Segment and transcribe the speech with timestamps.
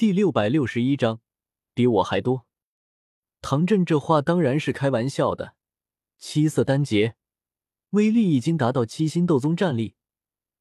[0.00, 1.20] 第六百六十一章，
[1.74, 2.46] 比我还多。
[3.42, 5.54] 唐振这话当然是开玩笑的。
[6.16, 7.16] 七色丹劫，
[7.90, 9.96] 威力已经达到七星斗宗战力，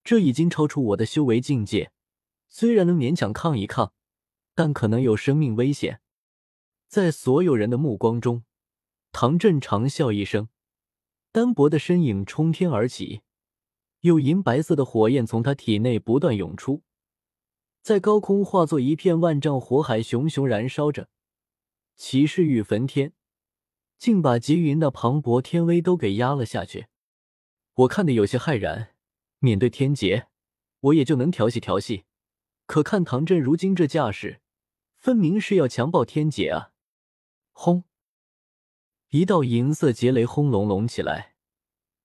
[0.04, 1.94] 这已经超出我的修为境界。
[2.50, 3.94] 虽然能勉强抗一抗，
[4.56, 6.02] 但可能有生命危险。
[6.90, 8.44] 在所有人的目光中，
[9.14, 10.50] 唐振长笑一声，
[11.32, 13.22] 单薄的身影冲天而起。
[14.02, 16.84] 有银白色的火焰从他体内不断涌出，
[17.82, 21.10] 在高空化作一片万丈火海，熊熊燃烧着，
[21.96, 23.14] 气势欲焚天，
[23.98, 26.88] 竟把极云的磅礴天威都给压了下去。
[27.74, 28.96] 我看得有些骇然，
[29.40, 30.28] 面对天劫，
[30.82, 32.04] 我也就能调戏调戏，
[32.66, 34.42] 可看唐振如今这架势，
[34.98, 36.72] 分明是要强暴天劫啊！
[37.52, 37.86] 轰！
[39.10, 41.36] 一道银色劫雷轰隆隆起来，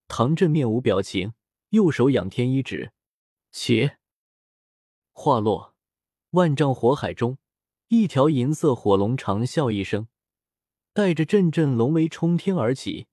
[0.09, 1.35] 唐振面无表情。
[1.71, 2.93] 右手仰天一指，
[3.51, 3.99] 且
[5.17, 5.75] 话落，
[6.31, 7.39] 万丈火海中，
[7.87, 10.09] 一条银色火龙长啸一声，
[10.93, 13.07] 带着阵阵龙威冲天而起，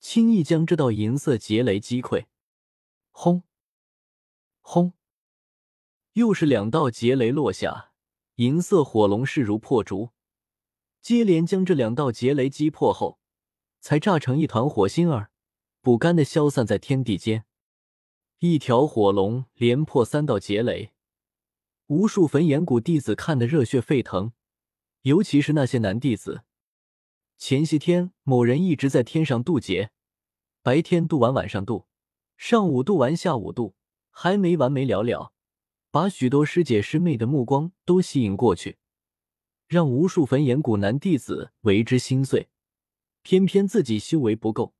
[0.00, 2.26] 轻易将这道银色劫雷击溃。
[3.12, 3.44] 轰！
[4.60, 4.92] 轰！
[6.14, 7.92] 又是两道劫雷落下，
[8.34, 10.10] 银色火龙势如破竹，
[11.00, 13.20] 接连将这两道劫雷击破后，
[13.80, 15.30] 才炸成一团火星儿，
[15.80, 17.44] 不甘的消散在天地间。
[18.40, 20.92] 一条火龙连破三道劫雷，
[21.88, 24.32] 无数焚炎谷弟子看得热血沸腾，
[25.02, 26.42] 尤其是那些男弟子。
[27.38, 29.90] 前些天某人一直在天上渡劫，
[30.62, 31.86] 白天渡完，晚上渡，
[32.36, 33.74] 上午渡完，下午渡，
[34.10, 35.32] 还没完没了了，
[35.90, 38.76] 把许多师姐师妹的目光都吸引过去，
[39.66, 42.50] 让无数焚炎谷男弟子为之心碎。
[43.22, 44.74] 偏偏自己修为不够，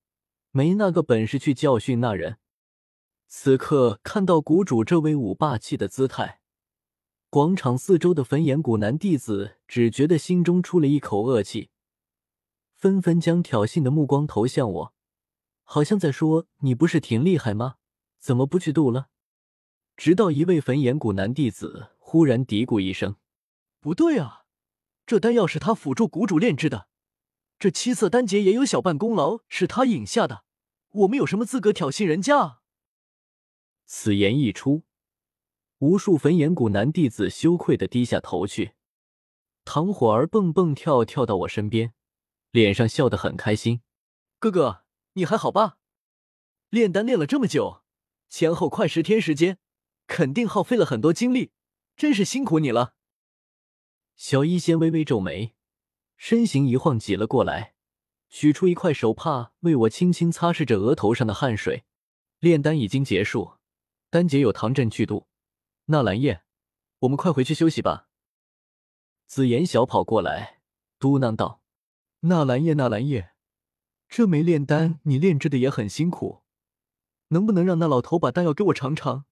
[0.50, 2.36] 没那个本事去教训那人。
[3.26, 6.40] 此刻看到谷主这威武霸气的姿态，
[7.30, 11.68] 广场四周的焚炎谷男弟子只觉得心中出了一口恶气，
[12.74, 14.94] 纷纷将挑衅的目光投向我，
[15.62, 17.74] 好像在说：“你不是挺厉害吗？
[18.18, 19.10] 怎么不去渡了？”
[19.94, 23.16] 直到一位焚炎谷男弟子忽然嘀咕一声
[23.78, 24.44] ：“不对啊，
[25.04, 26.88] 这丹药是他辅助谷主炼制的，
[27.58, 30.44] 这七色丹劫也有小半功劳是他引下的，
[30.92, 32.60] 我们有什么资格挑衅人家？”
[33.84, 34.84] 此言一出，
[35.78, 38.72] 无数焚炎谷男弟子羞愧的低下头去。
[39.64, 41.92] 唐火儿蹦蹦跳跳到我身边，
[42.50, 43.82] 脸上笑得很开心
[44.40, 45.78] ：“哥哥，你还好吧？
[46.70, 47.82] 炼丹炼了这么久，
[48.28, 49.58] 前后快十天时间，
[50.06, 51.52] 肯定耗费了很多精力，
[51.96, 52.94] 真是辛苦你了。”
[54.16, 55.54] 小医仙微微皱眉，
[56.16, 57.74] 身形一晃挤了过来，
[58.28, 61.84] 取出一块手帕为我轻轻擦拭着额头上的汗水。
[62.40, 63.52] 炼丹已经结束。
[64.10, 65.26] 丹姐有唐镇去渡，
[65.90, 66.42] 纳兰叶，
[66.98, 68.08] 我们快回去休息吧。
[69.26, 70.60] 紫妍小跑过来，
[70.98, 71.62] 嘟囔道
[72.28, 73.32] ：“纳兰叶，纳兰叶，
[74.06, 76.42] 这枚炼丹你炼制的也很辛苦，
[77.28, 79.24] 能不能让那老头把丹药给我尝尝？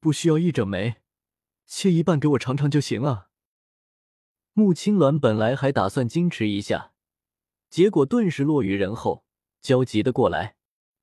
[0.00, 1.02] 不需要一整枚，
[1.66, 3.28] 切一半给我尝尝就行了。”
[4.54, 6.94] 穆青鸾本来还打算矜持一下，
[7.68, 9.26] 结果顿时落于人后，
[9.60, 10.56] 焦急的过来：“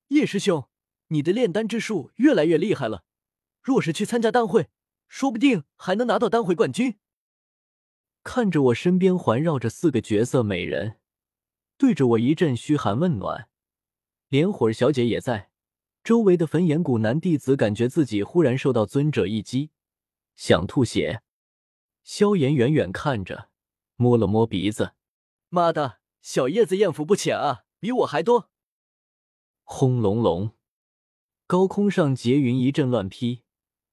[0.08, 0.68] 叶师兄。”
[1.08, 3.04] 你的炼丹之术越来越厉害了，
[3.66, 4.68] 若是去参加丹会，
[5.08, 7.00] 说不定还能拿到丹会冠军。
[8.22, 11.00] 看着我身边环绕着四个绝色美人，
[11.76, 13.48] 对着我一阵嘘寒问暖，
[14.28, 15.50] 连火儿小姐也在。
[16.04, 19.72] 周围的焚炎谷男弟子感觉自己忽然受到尊者一击，
[20.36, 21.22] 想吐血。
[22.04, 23.48] 萧炎远远看着，
[23.96, 24.92] 摸了摸鼻子
[25.50, 28.48] ：“妈的，小叶子艳福不浅啊，比我还多。”
[29.64, 30.52] 轰隆隆。
[31.48, 33.42] 高空上劫云一阵乱劈，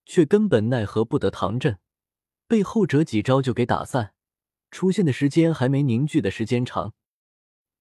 [0.05, 1.79] 却根本奈何不得唐振，
[2.47, 4.13] 被后者几招就给打散。
[4.71, 6.93] 出现的时间还没凝聚的时间长。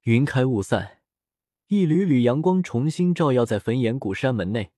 [0.02, 1.00] 云开雾散，
[1.68, 4.72] 一缕缕阳光重新照耀在焚炎谷山门内。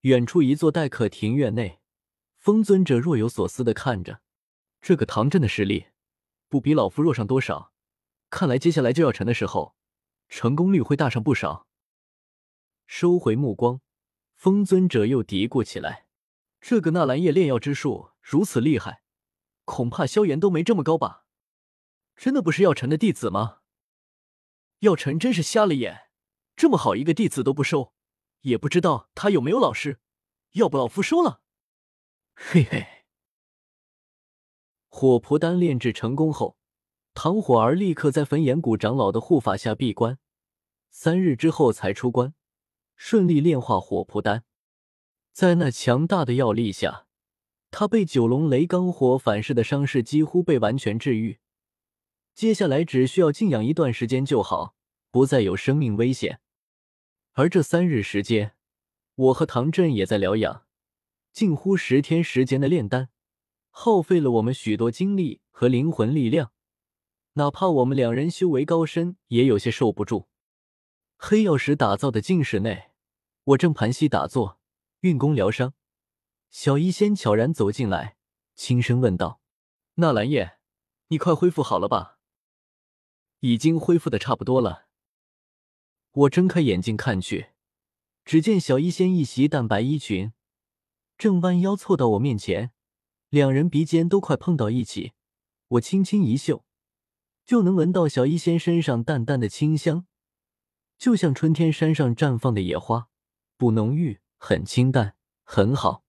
[0.00, 1.80] 远处一座待客庭院内，
[2.36, 4.20] 风尊者若有所思的看着
[4.80, 5.86] 这个唐振的实力，
[6.48, 7.72] 不比老夫弱上多少。
[8.30, 9.74] 看来接下来就要成的时候，
[10.28, 11.66] 成功率会大上不少。
[12.86, 13.80] 收回目光。
[14.34, 16.06] 风尊者又嘀咕起来
[16.60, 19.02] ：“这个纳兰叶炼药之术如此厉害，
[19.64, 21.24] 恐怕萧炎都没这么高吧？
[22.16, 23.60] 真的不是药尘的弟子吗？
[24.80, 26.10] 药尘真是瞎了眼，
[26.56, 27.92] 这么好一个弟子都不收，
[28.42, 30.00] 也不知道他有没有老师。
[30.52, 31.42] 要不老夫收了？”
[32.34, 32.86] 嘿嘿。
[34.88, 36.56] 火蒲丹炼制成功后，
[37.14, 40.18] 唐火儿立刻在焚炎谷长老的护法下闭关，
[40.90, 42.34] 三日之后才出关。
[42.96, 44.44] 顺利炼化火蒲丹，
[45.38, 47.06] 在那强大的药力下，
[47.70, 51.38] 他被九龙雷罡火反噬的伤势几乎被完全治愈，
[52.34, 54.74] 接下来只需要静养一段时间就好，
[55.12, 56.40] 不再有生命危险。
[57.34, 58.56] 而这三日时间，
[59.14, 60.64] 我和唐振也在疗养，
[61.32, 63.10] 近乎十天时间的炼丹，
[63.70, 66.50] 耗费了我们许多精力和灵魂力量，
[67.34, 70.26] 哪怕我们两人修为高深，也有些受不住。
[71.16, 72.90] 黑曜石打造的静室内，
[73.44, 74.57] 我正盘膝打坐，
[75.00, 75.74] 运功疗伤。
[76.50, 78.16] 小医仙悄然走进来，
[78.54, 79.40] 轻声问道
[79.96, 80.58] ：“纳兰叶，
[81.08, 82.18] 你快恢复好了吧
[83.40, 84.86] ？”“已经恢复的差不多了。”
[86.12, 87.50] 我睁开眼睛看去，
[88.24, 90.32] 只见小医仙一袭淡白衣裙，
[91.16, 92.72] 正弯腰凑到我面前，
[93.28, 95.12] 两人鼻尖都快碰到一起。
[95.68, 96.64] 我轻轻一嗅，
[97.44, 100.06] 就能闻到小医仙身上淡淡的清香，
[100.96, 103.10] 就像春天山上绽放的野花，
[103.58, 106.04] 不浓郁，很清淡，很好。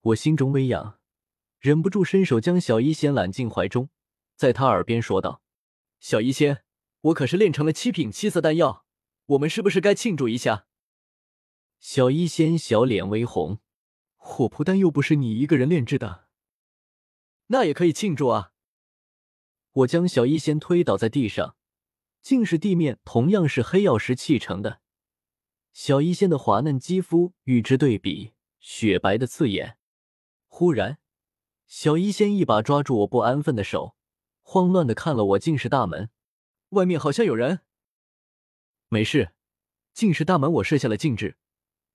[0.00, 0.98] 我心中微痒，
[1.60, 3.90] 忍不住伸手将小医仙揽进怀中，
[4.34, 5.42] 在他耳边说道
[6.00, 6.64] ：“小医仙，
[7.02, 8.84] 我可是练成了七品七色丹药，
[9.26, 10.66] 我们是不是该庆祝一下？”
[11.78, 13.60] 小医仙小脸微红，
[14.16, 16.26] 火蒲丹又不是你一个人炼制的，
[17.48, 18.52] 那也可以庆祝啊！
[19.72, 21.56] 我将小医仙推倒在地上，
[22.20, 24.81] 竟是地面同样是黑曜石砌成的，
[25.72, 29.78] 小医仙的滑嫩肌肤与之对比，雪白的刺眼。
[30.46, 30.98] 忽然，
[31.66, 33.96] 小医仙一把抓住我不安分的手，
[34.42, 36.10] 慌乱的看了我进室大门，
[36.70, 37.60] 外面好像有人。
[38.88, 39.32] 没事，
[39.94, 41.38] 进室大门我设下了禁制，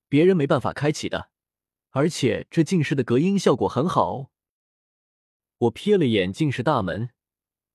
[0.09, 1.29] 别人没办法开启的，
[1.91, 4.31] 而且这禁室的隔音效果很好。
[5.59, 7.11] 我瞥了眼进室大门，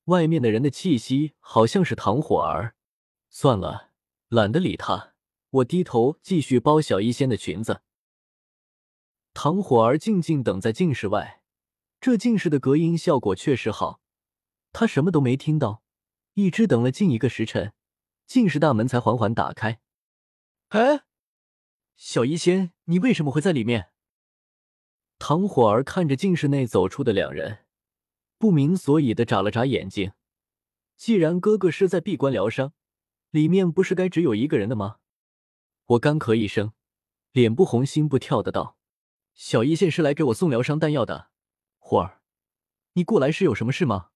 [0.06, 2.74] 外面的人的气息好像是唐火儿。
[3.30, 3.92] 算了，
[4.28, 5.11] 懒得理他。
[5.52, 7.82] 我低头继续包小医仙的裙子。
[9.34, 11.42] 唐火儿静静等在镜室外，
[12.00, 14.00] 这静室的隔音效果确实好，
[14.72, 15.82] 他什么都没听到，
[16.34, 17.74] 一直等了近一个时辰，
[18.26, 19.80] 静室大门才缓缓打开。
[20.68, 21.02] 哎，
[21.96, 23.90] 小医仙，你为什么会在里面？
[25.18, 27.66] 唐火儿看着镜室内走出的两人，
[28.38, 30.12] 不明所以的眨了眨眼睛。
[30.96, 32.72] 既然哥哥是在闭关疗伤，
[33.30, 34.96] 里面不是该只有一个人的吗？
[35.86, 36.72] 我干咳一声，
[37.32, 38.76] 脸不红心不跳的道。
[39.34, 41.30] 小医仙是来给我送疗伤丹药的，
[41.78, 42.20] 火儿，
[42.92, 44.10] 你过来是有什么事吗？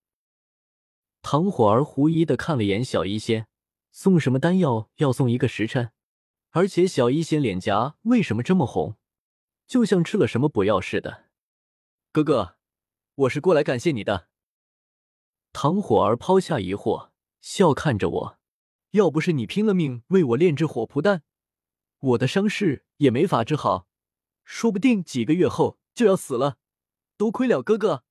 [1.22, 3.48] 唐火儿狐疑的看了眼小医仙，
[3.90, 5.90] 送什么丹药要送一个时辰？
[6.50, 8.96] 而且小医仙脸颊为什么这么红，
[9.66, 11.24] 就像吃了什么补药似的？
[12.12, 12.56] 哥哥，
[13.14, 14.28] 我是过来感谢你的。
[15.52, 17.10] 唐火儿抛下疑惑，
[17.40, 18.38] 笑看着我，
[18.92, 21.24] 要不是你拼了命为我炼制火蒲丹，
[21.98, 23.88] 我的伤势也没法治好。
[24.44, 26.58] 说不定几个月后就要死了，
[27.16, 28.04] 多亏了哥哥。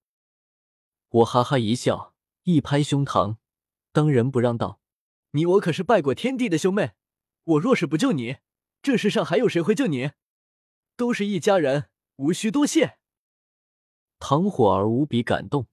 [1.08, 3.38] 我哈哈一笑，一拍胸膛，
[3.94, 4.82] 当仁不让道
[5.32, 6.92] ：“你我可是拜过天地的兄妹，
[7.44, 8.38] 我若是不救你，
[8.82, 10.12] 这世上还有谁会救你？
[10.98, 12.98] 都是一家人，无需多谢。”
[14.20, 15.68] 唐火儿无比感动，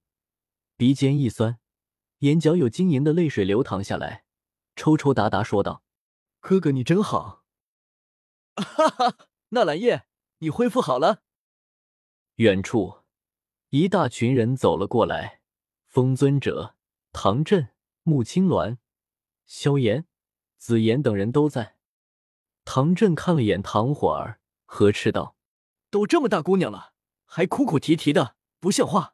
[0.77, 1.59] 鼻尖一酸，
[2.19, 4.23] 眼角有晶莹的泪水流淌下来，
[4.77, 5.83] 抽抽答答说道
[6.39, 7.42] ：“哥哥你真好。”
[8.55, 9.17] 哈哈，
[9.49, 10.05] 纳兰叶。
[10.39, 11.23] 你恢复好了。
[12.35, 13.03] 远处，
[13.69, 15.39] 一大群人走了过来，
[15.85, 16.75] 风尊者、
[17.13, 17.69] 唐振、
[18.03, 18.77] 穆青鸾、
[19.45, 20.05] 萧炎、
[20.57, 21.77] 紫妍等人都在。
[22.65, 25.37] 唐振看了眼唐火儿，呵斥道
[25.89, 26.93] ：“都这么大姑娘了，
[27.25, 29.12] 还哭哭啼啼的，不像话。”